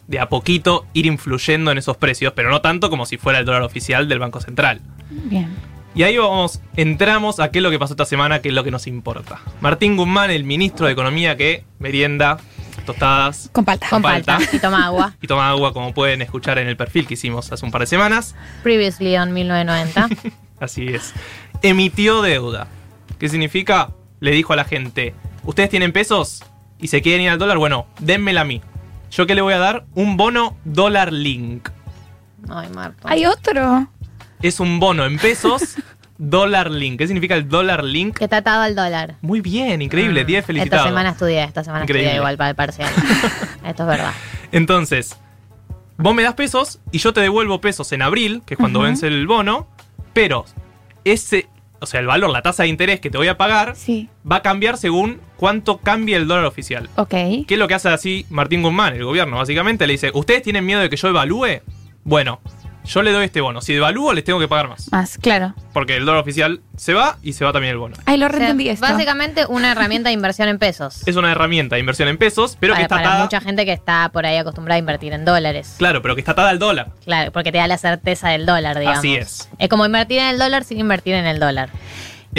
de 0.06 0.20
a 0.20 0.28
poquito 0.28 0.86
ir 0.92 1.06
influyendo 1.06 1.72
en 1.72 1.78
esos 1.78 1.96
precios, 1.96 2.32
pero 2.36 2.50
no 2.50 2.60
tanto 2.60 2.90
como 2.90 3.06
si 3.06 3.16
fuera 3.16 3.40
el 3.40 3.46
dólar 3.46 3.62
oficial 3.62 4.08
del 4.08 4.20
Banco 4.20 4.40
Central. 4.40 4.80
Bien. 5.10 5.54
Y 5.94 6.02
ahí 6.02 6.18
vamos, 6.18 6.60
entramos 6.76 7.40
a 7.40 7.50
qué 7.50 7.60
es 7.60 7.62
lo 7.62 7.70
que 7.70 7.78
pasó 7.78 7.94
esta 7.94 8.04
semana, 8.04 8.42
qué 8.42 8.50
es 8.50 8.54
lo 8.54 8.62
que 8.62 8.70
nos 8.70 8.86
importa. 8.86 9.40
Martín 9.60 9.96
Guzmán, 9.96 10.30
el 10.30 10.44
ministro 10.44 10.86
de 10.86 10.92
Economía 10.92 11.38
que 11.38 11.64
merienda 11.78 12.38
tostadas 12.84 13.48
Con 13.52 13.64
palta. 13.64 13.88
Con 13.88 14.02
palta 14.02 14.38
y 14.52 14.58
toma 14.58 14.84
agua. 14.84 15.14
y 15.22 15.26
toma 15.26 15.48
agua, 15.48 15.72
como 15.72 15.94
pueden 15.94 16.20
escuchar 16.22 16.58
en 16.58 16.68
el 16.68 16.76
perfil 16.76 17.06
que 17.06 17.14
hicimos 17.14 17.50
hace 17.52 17.64
un 17.64 17.70
par 17.70 17.80
de 17.80 17.86
semanas. 17.86 18.34
Previously 18.62 19.16
on 19.16 19.32
1990. 19.32 20.08
Así 20.60 20.86
es. 20.86 21.14
Emitió 21.62 22.22
deuda. 22.22 22.68
¿Qué 23.18 23.28
significa? 23.28 23.90
Le 24.20 24.30
dijo 24.32 24.52
a 24.52 24.56
la 24.56 24.64
gente, 24.64 25.14
¿ustedes 25.44 25.70
tienen 25.70 25.92
pesos 25.92 26.44
y 26.78 26.88
se 26.88 27.02
quieren 27.02 27.22
ir 27.22 27.30
al 27.30 27.38
dólar? 27.38 27.58
Bueno, 27.58 27.86
denmela 28.00 28.42
a 28.42 28.44
mí. 28.44 28.62
¿Yo 29.10 29.26
qué 29.26 29.34
le 29.34 29.42
voy 29.42 29.54
a 29.54 29.58
dar? 29.58 29.86
Un 29.94 30.16
bono 30.16 30.56
dólar 30.64 31.12
link. 31.12 31.68
Ay, 32.48 32.68
Marto. 32.68 33.08
Hay 33.08 33.26
otro. 33.26 33.88
Es 34.46 34.60
un 34.60 34.78
bono 34.78 35.04
en 35.06 35.18
pesos 35.18 35.76
dólar 36.18 36.70
link. 36.70 36.98
¿Qué 36.98 37.06
significa 37.06 37.34
el 37.34 37.48
dólar 37.48 37.82
link? 37.84 38.18
Que 38.18 38.24
está 38.24 38.38
atado 38.38 38.62
al 38.62 38.74
dólar. 38.76 39.16
Muy 39.22 39.40
bien, 39.40 39.82
increíble. 39.82 40.24
10 40.24 40.46
felicitados. 40.46 40.86
Esta 40.86 40.88
semana 40.90 41.10
estudié, 41.10 41.42
esta 41.44 41.64
semana 41.64 41.82
Increíble. 41.84 42.06
estudié 42.10 42.18
igual 42.20 42.36
para 42.36 42.50
el 42.50 42.56
parcial. 42.56 42.90
Esto 43.64 43.82
es 43.82 43.88
verdad. 43.88 44.12
Entonces, 44.52 45.16
vos 45.98 46.14
me 46.14 46.22
das 46.22 46.34
pesos 46.34 46.78
y 46.92 46.98
yo 46.98 47.12
te 47.12 47.20
devuelvo 47.20 47.60
pesos 47.60 47.90
en 47.92 48.02
abril, 48.02 48.42
que 48.46 48.54
es 48.54 48.58
cuando 48.60 48.80
vence 48.80 49.08
el 49.08 49.26
bono, 49.26 49.66
pero 50.12 50.44
ese, 51.04 51.48
o 51.80 51.86
sea, 51.86 51.98
el 52.00 52.06
valor, 52.06 52.30
la 52.30 52.42
tasa 52.42 52.62
de 52.62 52.68
interés 52.68 53.00
que 53.00 53.10
te 53.10 53.18
voy 53.18 53.28
a 53.28 53.36
pagar, 53.36 53.74
Sí. 53.76 54.08
va 54.30 54.36
a 54.36 54.42
cambiar 54.42 54.78
según 54.78 55.20
cuánto 55.36 55.78
cambie 55.78 56.14
el 56.16 56.28
dólar 56.28 56.44
oficial. 56.44 56.88
Ok. 56.96 57.10
¿Qué 57.10 57.46
es 57.48 57.58
lo 57.58 57.66
que 57.66 57.74
hace 57.74 57.88
así 57.88 58.26
Martín 58.30 58.62
Guzmán, 58.62 58.94
el 58.94 59.04
gobierno? 59.04 59.38
Básicamente 59.38 59.86
le 59.88 59.94
dice, 59.94 60.12
¿ustedes 60.14 60.42
tienen 60.42 60.64
miedo 60.64 60.80
de 60.80 60.88
que 60.88 60.96
yo 60.96 61.08
evalúe? 61.08 61.62
Bueno, 62.04 62.40
yo 62.86 63.02
le 63.02 63.12
doy 63.12 63.24
este 63.26 63.40
bono. 63.40 63.60
Si 63.60 63.74
devalúo, 63.74 64.12
les 64.12 64.24
tengo 64.24 64.38
que 64.38 64.48
pagar 64.48 64.68
más. 64.68 64.90
Más, 64.92 65.18
claro. 65.18 65.54
Porque 65.72 65.96
el 65.96 66.04
dólar 66.04 66.20
oficial 66.20 66.60
se 66.76 66.94
va 66.94 67.18
y 67.22 67.32
se 67.32 67.44
va 67.44 67.52
también 67.52 67.72
el 67.72 67.78
bono. 67.78 67.96
Ay, 68.06 68.16
lo 68.16 68.26
O 68.26 68.28
sea, 68.28 68.38
reentendí 68.38 68.68
esto. 68.68 68.86
básicamente 68.86 69.46
una 69.46 69.72
herramienta 69.72 70.08
de 70.08 70.14
inversión 70.14 70.48
en 70.48 70.58
pesos. 70.58 71.06
Es 71.06 71.16
una 71.16 71.30
herramienta 71.32 71.76
de 71.76 71.80
inversión 71.80 72.08
en 72.08 72.18
pesos, 72.18 72.56
pero 72.60 72.74
que 72.74 72.82
está 72.82 72.96
para 72.96 73.08
atada... 73.08 73.24
mucha 73.24 73.40
gente 73.40 73.64
que 73.64 73.72
está 73.72 74.08
por 74.12 74.24
ahí 74.26 74.36
acostumbrada 74.36 74.76
a 74.76 74.78
invertir 74.78 75.12
en 75.12 75.24
dólares. 75.24 75.74
Claro, 75.78 76.00
pero 76.02 76.14
que 76.14 76.20
está 76.20 76.32
atada 76.32 76.50
al 76.50 76.58
dólar. 76.58 76.90
Claro, 77.04 77.32
porque 77.32 77.52
te 77.52 77.58
da 77.58 77.66
la 77.66 77.78
certeza 77.78 78.28
del 78.30 78.46
dólar, 78.46 78.78
digamos. 78.78 78.98
Así 79.00 79.14
es. 79.16 79.48
Es 79.58 79.68
como 79.68 79.84
invertir 79.84 80.18
en 80.20 80.26
el 80.28 80.38
dólar 80.38 80.64
sin 80.64 80.78
invertir 80.78 81.14
en 81.14 81.26
el 81.26 81.38
dólar. 81.40 81.70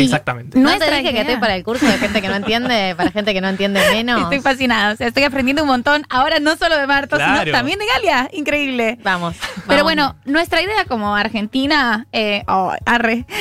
Exactamente. 0.04 0.60
¿No 0.60 0.78
te 0.78 0.90
dije 0.90 1.14
que 1.14 1.22
estoy 1.22 1.38
para 1.38 1.56
el 1.56 1.64
curso 1.64 1.86
de 1.86 1.98
gente 1.98 2.22
que 2.22 2.28
no 2.28 2.36
entiende, 2.36 2.94
para 2.96 3.12
gente 3.12 3.34
que 3.34 3.42
no 3.42 3.50
entiende 3.50 3.82
menos? 3.92 4.22
Estoy 4.24 4.40
fascinada. 4.42 4.94
O 4.94 4.96
sea, 4.96 5.08
estoy 5.08 5.24
aprendiendo 5.24 5.64
un 5.64 5.68
montón. 5.68 6.06
Ahora 6.10 6.40
no 6.40 6.56
solo 6.56 6.78
de 6.78 6.88
Marto, 6.88 7.16
Claro. 7.18 7.40
sino 7.42 7.52
también 7.52 7.80
de 7.80 7.86
Galia. 7.86 8.30
Increíble. 8.34 8.98
Vamos. 9.04 9.36
Pero 9.40 9.68
vamos. 9.68 9.84
bueno, 9.84 10.16
nuestra 10.26 10.62
idea 10.62 10.86
como 10.86 11.16
Argentina. 11.16 12.08
Eh, 12.12 12.44
oh, 12.48 12.74
arre. 12.86 13.26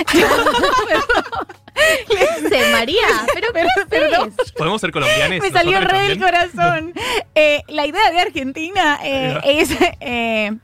¿Qué 2.09 2.25
haces, 2.25 2.73
María? 2.73 3.03
¿Pero 3.35 3.53
qué 3.53 3.61
haces? 3.61 3.85
Perdón. 3.89 4.35
¿Podemos 4.57 4.81
ser 4.81 4.93
colombianos? 4.93 5.41
Me 5.41 5.51
salió 5.51 5.81
re 5.81 6.09
del 6.09 6.19
corazón. 6.19 6.95
Eh, 7.35 7.63
la 7.69 7.87
idea 7.87 8.11
de 8.11 8.21
Argentina 8.21 8.99
eh, 9.05 9.39
es 9.45 9.71
eh, 10.01 10.57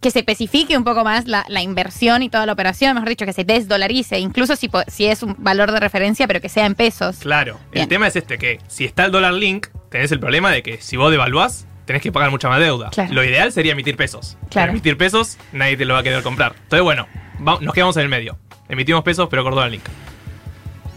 que 0.00 0.10
se 0.12 0.20
especifique 0.20 0.76
un 0.76 0.84
poco 0.84 1.02
más 1.04 1.26
la, 1.26 1.44
la 1.48 1.60
inversión 1.62 2.22
y 2.22 2.28
toda 2.28 2.46
la 2.46 2.52
operación, 2.52 2.94
mejor 2.94 3.08
dicho, 3.08 3.26
que 3.26 3.32
se 3.32 3.44
desdolarice, 3.44 4.18
incluso 4.20 4.54
si, 4.54 4.70
si 4.86 5.06
es 5.06 5.22
un 5.24 5.34
valor 5.38 5.72
de 5.72 5.80
referencia, 5.80 6.26
pero 6.28 6.40
que 6.40 6.48
sea 6.48 6.66
en 6.66 6.74
pesos. 6.76 7.16
Claro. 7.18 7.58
Bien. 7.72 7.82
El 7.82 7.88
tema 7.88 8.06
es 8.06 8.14
este, 8.16 8.38
que 8.38 8.60
si 8.68 8.84
está 8.84 9.04
el 9.06 9.10
dólar 9.12 9.34
link, 9.34 9.66
tenés 9.90 10.12
el 10.12 10.20
problema 10.20 10.50
de 10.52 10.62
que 10.62 10.80
si 10.80 10.96
vos 10.96 11.10
devaluás, 11.10 11.66
tenés 11.84 12.00
que 12.02 12.12
pagar 12.12 12.30
mucha 12.30 12.48
más 12.48 12.60
deuda. 12.60 12.90
Claro. 12.90 13.12
Lo 13.12 13.24
ideal 13.24 13.50
sería 13.52 13.72
emitir 13.72 13.96
pesos. 13.96 14.36
Claro. 14.50 14.66
Pero 14.66 14.70
emitir 14.72 14.96
pesos, 14.96 15.36
nadie 15.52 15.76
te 15.76 15.84
lo 15.84 15.94
va 15.94 16.00
a 16.00 16.02
querer 16.04 16.22
comprar. 16.22 16.54
Entonces, 16.62 16.82
bueno, 16.84 17.06
va- 17.46 17.58
nos 17.60 17.74
quedamos 17.74 17.96
en 17.96 18.02
el 18.04 18.08
medio. 18.08 18.38
Emitimos 18.68 19.02
pesos, 19.02 19.26
pero 19.30 19.42
con 19.42 19.54
dólar 19.54 19.70
link. 19.70 19.82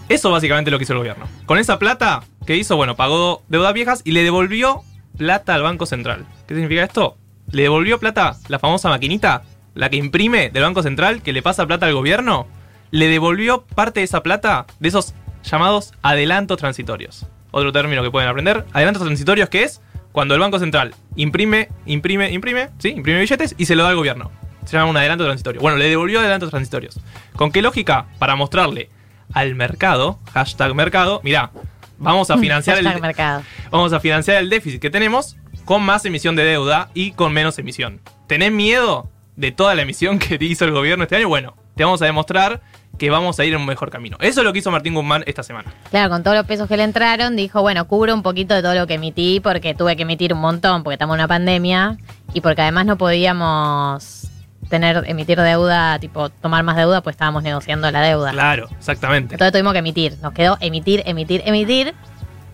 Eso 0.10 0.29
básicamente 0.29 0.70
es 0.70 0.72
lo 0.74 0.77
que 0.77 0.84
hizo 0.84 0.93
el 0.93 1.00
gobierno. 1.00 1.25
Con 1.46 1.58
esa 1.58 1.79
plata, 1.79 2.22
¿qué 2.46 2.58
hizo? 2.58 2.75
Bueno, 2.75 2.96
pagó 2.98 3.43
deudas 3.48 3.74
viejas 3.74 4.01
y 4.03 4.12
le 4.12 4.24
devolvió 4.24 4.81
plata 5.17 5.55
al 5.55 5.63
Banco 5.63 5.86
Central. 5.86 6.25
¿Qué 6.48 6.53
significa 6.53 6.84
esto? 6.84 7.17
Le 7.51 7.63
devolvió 7.63 8.00
plata, 8.00 8.38
la 8.48 8.60
famosa 8.60 8.89
maquinita, 8.89 9.43
la 9.74 9.89
que 9.89 9.98
imprime 9.98 10.50
del 10.50 10.63
Banco 10.63 10.84
Central, 10.84 11.22
que 11.22 11.34
le 11.34 11.41
pasa 11.41 11.65
plata 11.65 11.86
al 11.86 11.93
gobierno, 11.93 12.48
le 12.91 13.08
devolvió 13.08 13.63
parte 13.63 14.01
de 14.01 14.05
esa 14.05 14.24
plata 14.24 14.65
de 14.79 14.89
esos 14.89 15.13
llamados 15.43 15.93
adelantos 16.01 16.58
transitorios. 16.58 17.25
Otro 17.51 17.72
término 17.72 18.03
que 18.03 18.12
pueden 18.12 18.29
aprender. 18.29 18.65
Adelantos 18.74 19.03
transitorios 19.03 19.50
que 19.50 19.63
es 19.63 19.81
cuando 20.12 20.34
el 20.36 20.41
Banco 20.41 20.60
Central 20.60 20.93
imprime, 21.15 21.70
imprime, 21.86 22.31
imprime, 22.31 22.70
sí, 22.79 22.89
imprime 22.89 23.20
billetes 23.20 23.55
y 23.58 23.65
se 23.65 23.75
lo 23.75 23.84
da 23.84 23.89
al 23.89 23.96
gobierno. 23.96 24.31
Se 24.65 24.77
llama 24.77 24.89
un 24.89 24.98
adelanto 24.98 25.25
transitorio. 25.25 25.62
Bueno, 25.62 25.77
le 25.77 25.89
devolvió 25.89 26.20
adelantos 26.20 26.50
transitorios. 26.50 27.00
¿Con 27.36 27.51
qué 27.51 27.62
lógica? 27.62 28.05
Para 28.20 28.36
mostrarle 28.36 28.89
al 29.34 29.55
mercado, 29.55 30.20
hashtag 30.34 30.75
mercado, 30.75 31.22
mirá, 31.24 31.51
vamos 31.98 32.29
a 32.29 32.38
financiar 32.39 32.77
el, 32.77 33.01
mercado. 33.01 33.43
vamos 33.70 33.93
a 33.93 34.00
financiar 34.00 34.38
el 34.38 34.50
déficit 34.50 34.81
que 34.81 34.89
tenemos 34.89 35.38
con 35.65 35.84
más 35.84 36.06
emisión 36.06 36.36
de 36.36 36.44
deuda 36.44 36.89
y 36.94 37.12
con 37.12 37.34
menos 37.34 37.58
emisión. 37.60 38.01
¿Tenés 38.27 38.51
miedo 38.51 39.10
de 39.36 39.51
toda 39.51 39.75
la 39.75 39.82
emisión 39.82 40.20
que 40.20 40.38
hizo 40.39 40.65
el 40.65 40.72
gobierno 40.72 41.03
este 41.03 41.15
año? 41.15 41.27
Bueno, 41.27 41.56
te 41.75 41.84
vamos 41.84 42.01
a 42.01 42.06
demostrar 42.06 42.62
que 42.98 43.10
vamos 43.10 43.39
a 43.39 43.46
ir 43.46 43.53
en 43.53 43.62
un 43.62 43.65
mejor 43.65 43.89
camino. 43.89 44.18
Eso 44.20 44.41
es 44.41 44.46
lo 44.46 44.53
que 44.53 44.60
hizo 44.60 44.70
Martín 44.70 44.94
Guzmán 44.94 45.24
esta 45.25 45.41
semana. 45.41 45.74
Claro, 45.89 46.10
con 46.10 46.24
todos 46.24 46.38
los 46.38 46.46
pesos 46.46 46.68
que 46.68 46.77
le 46.77 46.84
entraron, 46.84 47.36
dijo, 47.36 47.62
bueno, 47.62 47.88
cubro 47.88 48.13
un 48.13 48.22
poquito 48.22 48.53
de 48.53 48.62
todo 48.62 48.75
lo 48.75 48.86
que 48.86 48.96
emití 48.96 49.39
porque 49.39 49.74
tuve 49.74 49.96
que 49.96 50.03
emitir 50.03 50.34
un 50.34 50.39
montón 50.39 50.84
porque 50.84 50.94
estamos 50.94 51.15
en 51.15 51.22
una 51.22 51.27
pandemia 51.27 51.98
y 52.34 52.41
porque 52.41 52.62
además 52.62 52.86
no 52.86 52.98
podíamos 52.98 54.30
tener, 54.70 55.03
emitir 55.08 55.39
deuda, 55.39 56.00
tipo, 56.00 56.30
tomar 56.30 56.63
más 56.63 56.75
deuda, 56.75 57.01
pues 57.01 57.15
estábamos 57.15 57.44
negociando 57.44 57.89
la 57.89 58.01
deuda. 58.01 58.32
Claro, 58.32 58.70
exactamente. 58.77 59.36
Entonces 59.36 59.51
tuvimos 59.51 59.74
que 59.74 59.80
emitir. 59.80 60.18
Nos 60.22 60.34
quedó 60.34 60.58
emitir, 60.60 61.01
emitir, 61.06 61.41
emitir. 61.46 61.96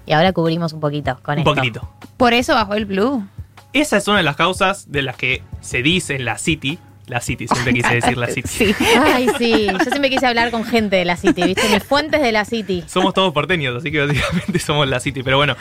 Y 0.07 0.13
ahora 0.13 0.33
cubrimos 0.33 0.73
un 0.73 0.79
poquito 0.79 1.19
con 1.21 1.33
Un 1.35 1.39
esto. 1.39 1.53
poquitito. 1.53 1.89
Por 2.17 2.33
eso 2.33 2.55
bajó 2.55 2.73
el 2.73 2.85
blue. 2.85 3.23
Esa 3.73 3.97
es 3.97 4.07
una 4.07 4.17
de 4.17 4.23
las 4.23 4.35
causas 4.37 4.91
de 4.91 5.01
las 5.03 5.15
que 5.17 5.43
se 5.61 5.83
dice 5.83 6.15
en 6.15 6.25
la 6.25 6.37
City. 6.39 6.79
La 7.07 7.21
City, 7.21 7.47
siempre 7.47 7.73
quise 7.73 7.93
decir 8.01 8.17
la 8.17 8.27
City. 8.27 8.47
Sí. 8.49 8.75
Ay, 9.01 9.27
sí. 9.37 9.67
Yo 9.71 9.77
siempre 9.79 10.09
quise 10.09 10.25
hablar 10.25 10.51
con 10.51 10.65
gente 10.65 10.95
de 10.97 11.05
la 11.05 11.15
City, 11.15 11.43
¿viste? 11.43 11.69
Mis 11.73 11.83
fuentes 11.83 12.21
de 12.21 12.31
la 12.33 12.43
City. 12.43 12.83
Somos 12.87 13.13
todos 13.13 13.33
porteños, 13.33 13.75
así 13.77 13.91
que 13.91 14.05
básicamente 14.05 14.59
somos 14.65 14.87
la 14.89 14.99
City. 14.99 15.23
Pero 15.23 15.37
bueno, 15.37 15.55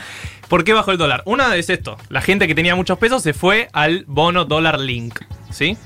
¿por 0.48 0.64
qué 0.64 0.72
bajó 0.72 0.90
el 0.92 0.98
dólar? 0.98 1.22
Una 1.24 1.54
es 1.56 1.68
esto: 1.70 1.98
la 2.08 2.20
gente 2.20 2.48
que 2.48 2.54
tenía 2.56 2.74
muchos 2.74 2.98
pesos 2.98 3.22
se 3.22 3.32
fue 3.32 3.68
al 3.72 4.04
bono 4.08 4.44
dólar 4.44 4.80
link. 4.80 5.20
¿Sí? 5.50 5.76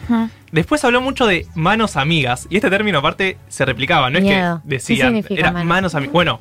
Después 0.50 0.82
habló 0.84 1.00
mucho 1.00 1.26
de 1.26 1.46
manos 1.54 1.96
amigas. 1.96 2.46
Y 2.50 2.56
este 2.56 2.70
término, 2.70 2.98
aparte, 2.98 3.36
se 3.48 3.64
replicaba. 3.66 4.08
No 4.10 4.18
es 4.18 4.24
que 4.24 4.30
¿Qué 4.30 4.54
decían. 4.64 5.08
significa 5.08 5.40
Era 5.40 5.52
manos? 5.52 5.68
manos 5.68 5.94
amigas. 5.94 6.12
Bueno, 6.14 6.40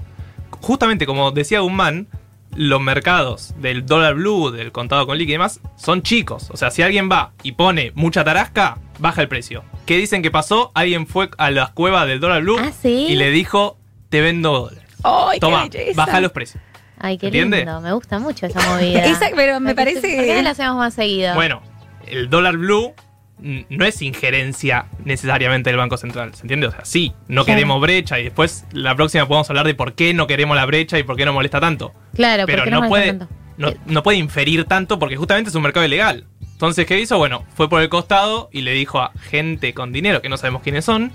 justamente 0.62 1.06
como 1.06 1.32
decía 1.32 1.60
Guzmán, 1.62 2.08
los 2.56 2.82
mercados 2.82 3.54
del 3.60 3.86
dólar 3.86 4.16
blue, 4.16 4.50
del 4.52 4.72
contado 4.72 5.06
con 5.06 5.18
liqui 5.18 5.32
y 5.32 5.34
demás, 5.34 5.62
son 5.78 6.02
chicos. 6.02 6.50
O 6.52 6.58
sea, 6.58 6.72
si 6.72 6.82
alguien 6.82 7.10
va 7.12 7.32
y 7.44 7.52
pone 7.54 7.92
mucha 7.96 8.24
tarasca, 8.24 8.78
baja 8.98 9.22
el 9.22 9.28
precio. 9.28 9.64
¿Qué 9.86 9.98
dicen 9.98 10.22
que 10.24 10.32
pasó? 10.32 10.72
Alguien 10.74 11.06
fue 11.08 11.30
a 11.38 11.52
las 11.52 11.70
cuevas 11.72 12.08
del 12.08 12.20
dólar 12.20 12.42
blue 12.42 12.58
¿Ah, 12.60 12.72
sí? 12.72 13.08
y 13.10 13.16
le 13.16 13.30
dijo: 13.32 13.78
Te 14.10 14.22
vendo 14.22 14.52
dólares. 14.60 14.84
¡Ay, 15.04 15.40
Toma, 15.40 15.68
baja 15.96 16.20
los 16.22 16.32
precios. 16.32 16.62
Ay, 16.98 17.18
qué 17.18 17.28
¿Entiende? 17.28 17.58
lindo. 17.58 17.80
Me 17.82 17.94
gusta 17.94 18.20
mucho 18.20 18.46
esa 18.48 18.60
movida. 18.70 19.06
Esa- 19.06 19.30
pero 19.36 19.60
me 19.62 19.74
¿Por 19.74 19.86
qué- 19.86 19.92
parece- 19.94 20.16
¿Por 20.18 20.26
qué 20.26 20.36
no 20.36 20.42
la 20.42 20.50
hacemos 20.50 20.76
más 20.76 20.94
seguido? 20.94 21.34
Bueno, 21.36 21.62
el 22.08 22.30
dólar 22.30 22.58
blue 22.58 22.94
no 23.42 23.86
es 23.86 24.02
injerencia 24.02 24.86
necesariamente 25.06 25.70
del 25.70 25.78
Banco 25.78 25.98
Central, 25.98 26.34
¿se 26.36 26.42
entiende? 26.42 26.68
O 26.68 26.72
sea, 26.72 26.86
sí, 26.86 27.14
no 27.28 27.44
Claro. 27.44 27.58
queremos 27.58 27.82
brecha 27.82 28.20
y 28.20 28.24
después 28.26 28.66
la 28.72 28.96
próxima 28.96 29.28
podemos 29.28 29.50
hablar 29.50 29.66
de 29.66 29.76
por 29.76 29.94
qué 29.94 30.14
no 30.14 30.28
queremos 30.28 30.56
la 30.58 30.66
brecha 30.66 31.00
y 31.00 31.04
por 31.04 31.16
qué 31.16 31.26
no 31.26 31.34
molesta 31.34 31.60
tanto. 31.60 31.94
claro, 32.16 32.46
Pero 32.46 32.60
¿por 32.60 32.66
qué 32.66 32.72
no 32.72 32.88
puede, 32.88 33.08
tanto? 33.14 33.28
no, 33.58 33.70
Eh, 33.70 33.78
no 33.86 34.04
puede 34.04 34.18
inferir 34.18 34.66
tanto 34.66 35.00
porque 35.00 35.16
justamente 35.16 35.50
es 35.50 35.56
un 35.56 35.64
mercado 35.64 35.86
ilegal. 35.86 36.26
Entonces, 36.54 36.86
¿qué 36.86 37.00
hizo? 37.00 37.18
Bueno, 37.18 37.46
fue 37.56 37.70
por 37.70 37.82
el 37.82 37.88
costado 37.90 38.50
y 38.52 38.62
le 38.62 38.74
dijo 38.74 39.00
a 39.00 39.12
gente 39.30 39.74
con 39.74 39.94
dinero 39.94 40.22
que 40.22 40.28
no 40.28 40.36
sabemos 40.38 40.62
quiénes 40.62 40.84
son, 40.84 41.14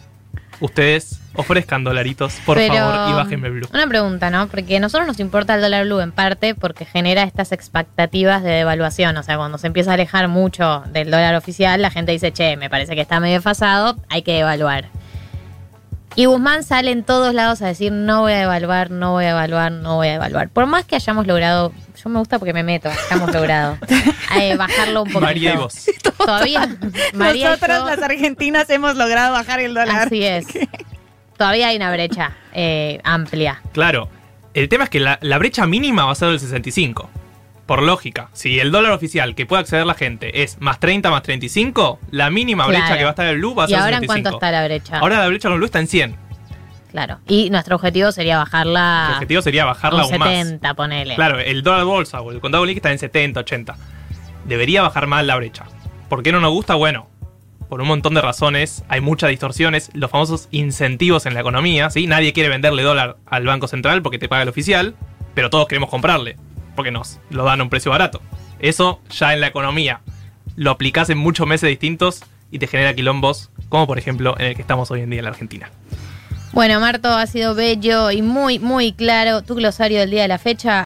ustedes 0.64 1.20
ofrezcan 1.34 1.84
dolaritos, 1.84 2.34
por 2.46 2.56
Pero, 2.56 2.74
favor, 2.74 3.10
y 3.10 3.12
bájenme 3.12 3.48
el 3.48 3.54
blue. 3.54 3.68
Una 3.72 3.86
pregunta, 3.86 4.30
¿no? 4.30 4.46
Porque 4.48 4.76
a 4.76 4.80
nosotros 4.80 5.06
nos 5.06 5.20
importa 5.20 5.54
el 5.54 5.60
dólar 5.60 5.84
blue 5.84 6.00
en 6.00 6.12
parte 6.12 6.54
porque 6.54 6.84
genera 6.84 7.22
estas 7.24 7.52
expectativas 7.52 8.42
de 8.42 8.50
devaluación. 8.50 9.16
O 9.16 9.22
sea, 9.22 9.36
cuando 9.36 9.58
se 9.58 9.66
empieza 9.66 9.90
a 9.90 9.94
alejar 9.94 10.28
mucho 10.28 10.84
del 10.92 11.10
dólar 11.10 11.34
oficial, 11.34 11.82
la 11.82 11.90
gente 11.90 12.12
dice, 12.12 12.32
che, 12.32 12.56
me 12.56 12.70
parece 12.70 12.94
que 12.94 13.00
está 13.00 13.20
medio 13.20 13.34
desfasado, 13.34 13.96
hay 14.08 14.22
que 14.22 14.32
devaluar. 14.32 14.88
Y 16.16 16.26
Guzmán 16.26 16.62
sale 16.62 16.92
en 16.92 17.02
todos 17.02 17.34
lados 17.34 17.60
a 17.62 17.66
decir, 17.66 17.90
no 17.90 18.20
voy 18.20 18.32
a 18.32 18.38
devaluar, 18.38 18.90
no 18.90 19.12
voy 19.12 19.24
a 19.24 19.28
devaluar, 19.28 19.72
no 19.72 19.96
voy 19.96 20.08
a 20.08 20.12
devaluar. 20.12 20.48
Por 20.48 20.66
más 20.66 20.84
que 20.84 20.94
hayamos 20.94 21.26
logrado, 21.26 21.72
yo 22.02 22.08
me 22.10 22.20
gusta 22.20 22.38
porque 22.38 22.52
me 22.52 22.62
meto, 22.62 22.88
hayamos 22.88 23.32
logrado 23.34 23.78
eh, 24.40 24.56
bajarlo 24.56 25.02
un 25.02 25.08
poquito. 25.08 25.20
María 25.20 25.54
y 25.54 25.56
vos. 25.56 25.86
Todavía, 26.16 26.68
María 27.14 27.40
y 27.40 27.44
Nosotras 27.48 27.78
yo- 27.80 27.86
las 27.86 28.02
argentinas 28.02 28.70
hemos 28.70 28.94
logrado 28.96 29.32
bajar 29.32 29.58
el 29.60 29.74
dólar. 29.74 30.06
Así 30.06 30.22
es. 30.24 30.46
Todavía 31.36 31.68
hay 31.68 31.76
una 31.76 31.90
brecha 31.90 32.32
eh, 32.52 33.00
amplia. 33.02 33.60
Claro. 33.72 34.08
El 34.54 34.68
tema 34.68 34.84
es 34.84 34.90
que 34.90 35.00
la, 35.00 35.18
la 35.20 35.36
brecha 35.38 35.66
mínima 35.66 36.04
va 36.04 36.12
a 36.12 36.14
ser 36.14 36.28
del 36.28 36.38
65. 36.38 37.10
Por 37.66 37.82
lógica, 37.82 38.28
si 38.34 38.60
el 38.60 38.70
dólar 38.70 38.92
oficial 38.92 39.34
que 39.34 39.46
puede 39.46 39.60
acceder 39.60 39.86
la 39.86 39.94
gente 39.94 40.42
es 40.42 40.60
más 40.60 40.80
30 40.80 41.10
más 41.10 41.22
35, 41.22 41.98
la 42.10 42.28
mínima 42.30 42.64
Claro. 42.66 42.78
brecha 42.80 42.98
que 42.98 43.04
va 43.04 43.10
a 43.10 43.12
estar 43.12 43.26
el 43.26 43.38
blue 43.38 43.54
va 43.54 43.64
a 43.64 43.66
¿Y 43.66 43.70
ser 43.70 43.78
ahora 43.78 43.96
en 43.96 44.02
65. 44.02 44.06
cuánto 44.22 44.36
está 44.36 44.50
la 44.50 44.64
brecha? 44.66 44.98
Ahora 44.98 45.18
la 45.20 45.28
brecha 45.28 45.48
con 45.48 45.56
blue 45.56 45.64
está 45.66 45.80
en 45.80 45.86
100. 45.86 46.16
Claro. 46.90 47.18
Y 47.26 47.50
nuestro 47.50 47.76
objetivo 47.76 48.12
sería 48.12 48.36
bajarla 48.38 49.06
El 49.08 49.14
objetivo 49.14 49.42
sería 49.42 49.62
a 49.62 49.66
bajarla 49.66 50.04
un 50.06 50.12
aún 50.12 50.18
más. 50.20 50.28
70, 50.28 50.74
ponele. 50.74 51.14
Claro, 51.16 51.40
el 51.40 51.62
dólar 51.62 51.84
bolsa 51.84 52.20
o 52.20 52.30
el 52.30 52.40
contado 52.40 52.64
líquido 52.66 52.78
está 52.80 52.92
en 52.92 52.98
70, 52.98 53.40
80. 53.40 53.76
Debería 54.44 54.82
bajar 54.82 55.06
más 55.06 55.24
la 55.24 55.34
brecha. 55.36 55.64
¿Por 56.08 56.22
qué 56.22 56.30
no 56.32 56.40
nos 56.40 56.52
gusta? 56.52 56.74
Bueno, 56.74 57.08
por 57.68 57.80
un 57.80 57.88
montón 57.88 58.14
de 58.14 58.20
razones. 58.20 58.84
Hay 58.88 59.00
muchas 59.00 59.30
distorsiones. 59.30 59.90
Los 59.94 60.10
famosos 60.10 60.48
incentivos 60.50 61.24
en 61.26 61.34
la 61.34 61.40
economía. 61.40 61.88
¿sí? 61.90 62.06
Nadie 62.06 62.32
quiere 62.34 62.48
venderle 62.50 62.82
dólar 62.82 63.16
al 63.26 63.44
Banco 63.46 63.66
Central 63.68 64.02
porque 64.02 64.18
te 64.18 64.28
paga 64.28 64.42
el 64.42 64.48
oficial. 64.50 64.94
Pero 65.34 65.50
todos 65.50 65.66
queremos 65.66 65.88
comprarle. 65.90 66.36
Porque 66.74 66.90
nos 66.90 67.20
lo 67.30 67.44
dan 67.44 67.60
a 67.60 67.62
un 67.62 67.70
precio 67.70 67.90
barato. 67.90 68.20
Eso 68.58 69.00
ya 69.10 69.32
en 69.32 69.40
la 69.40 69.46
economía 69.46 70.00
lo 70.56 70.70
aplicás 70.70 71.10
en 71.10 71.18
muchos 71.18 71.46
meses 71.46 71.68
distintos 71.68 72.22
y 72.50 72.58
te 72.58 72.66
genera 72.66 72.94
quilombos. 72.94 73.50
Como 73.68 73.86
por 73.86 73.98
ejemplo 73.98 74.34
en 74.38 74.46
el 74.46 74.54
que 74.54 74.62
estamos 74.62 74.90
hoy 74.90 75.00
en 75.00 75.10
día 75.10 75.20
en 75.20 75.24
la 75.24 75.30
Argentina. 75.30 75.70
Bueno, 76.52 76.78
Marto, 76.78 77.08
ha 77.08 77.26
sido 77.26 77.56
bello 77.56 78.12
y 78.12 78.22
muy, 78.22 78.60
muy 78.60 78.92
claro 78.92 79.42
tu 79.42 79.56
glosario 79.56 79.98
del 79.98 80.10
día 80.10 80.22
de 80.22 80.28
la 80.28 80.38
fecha. 80.38 80.82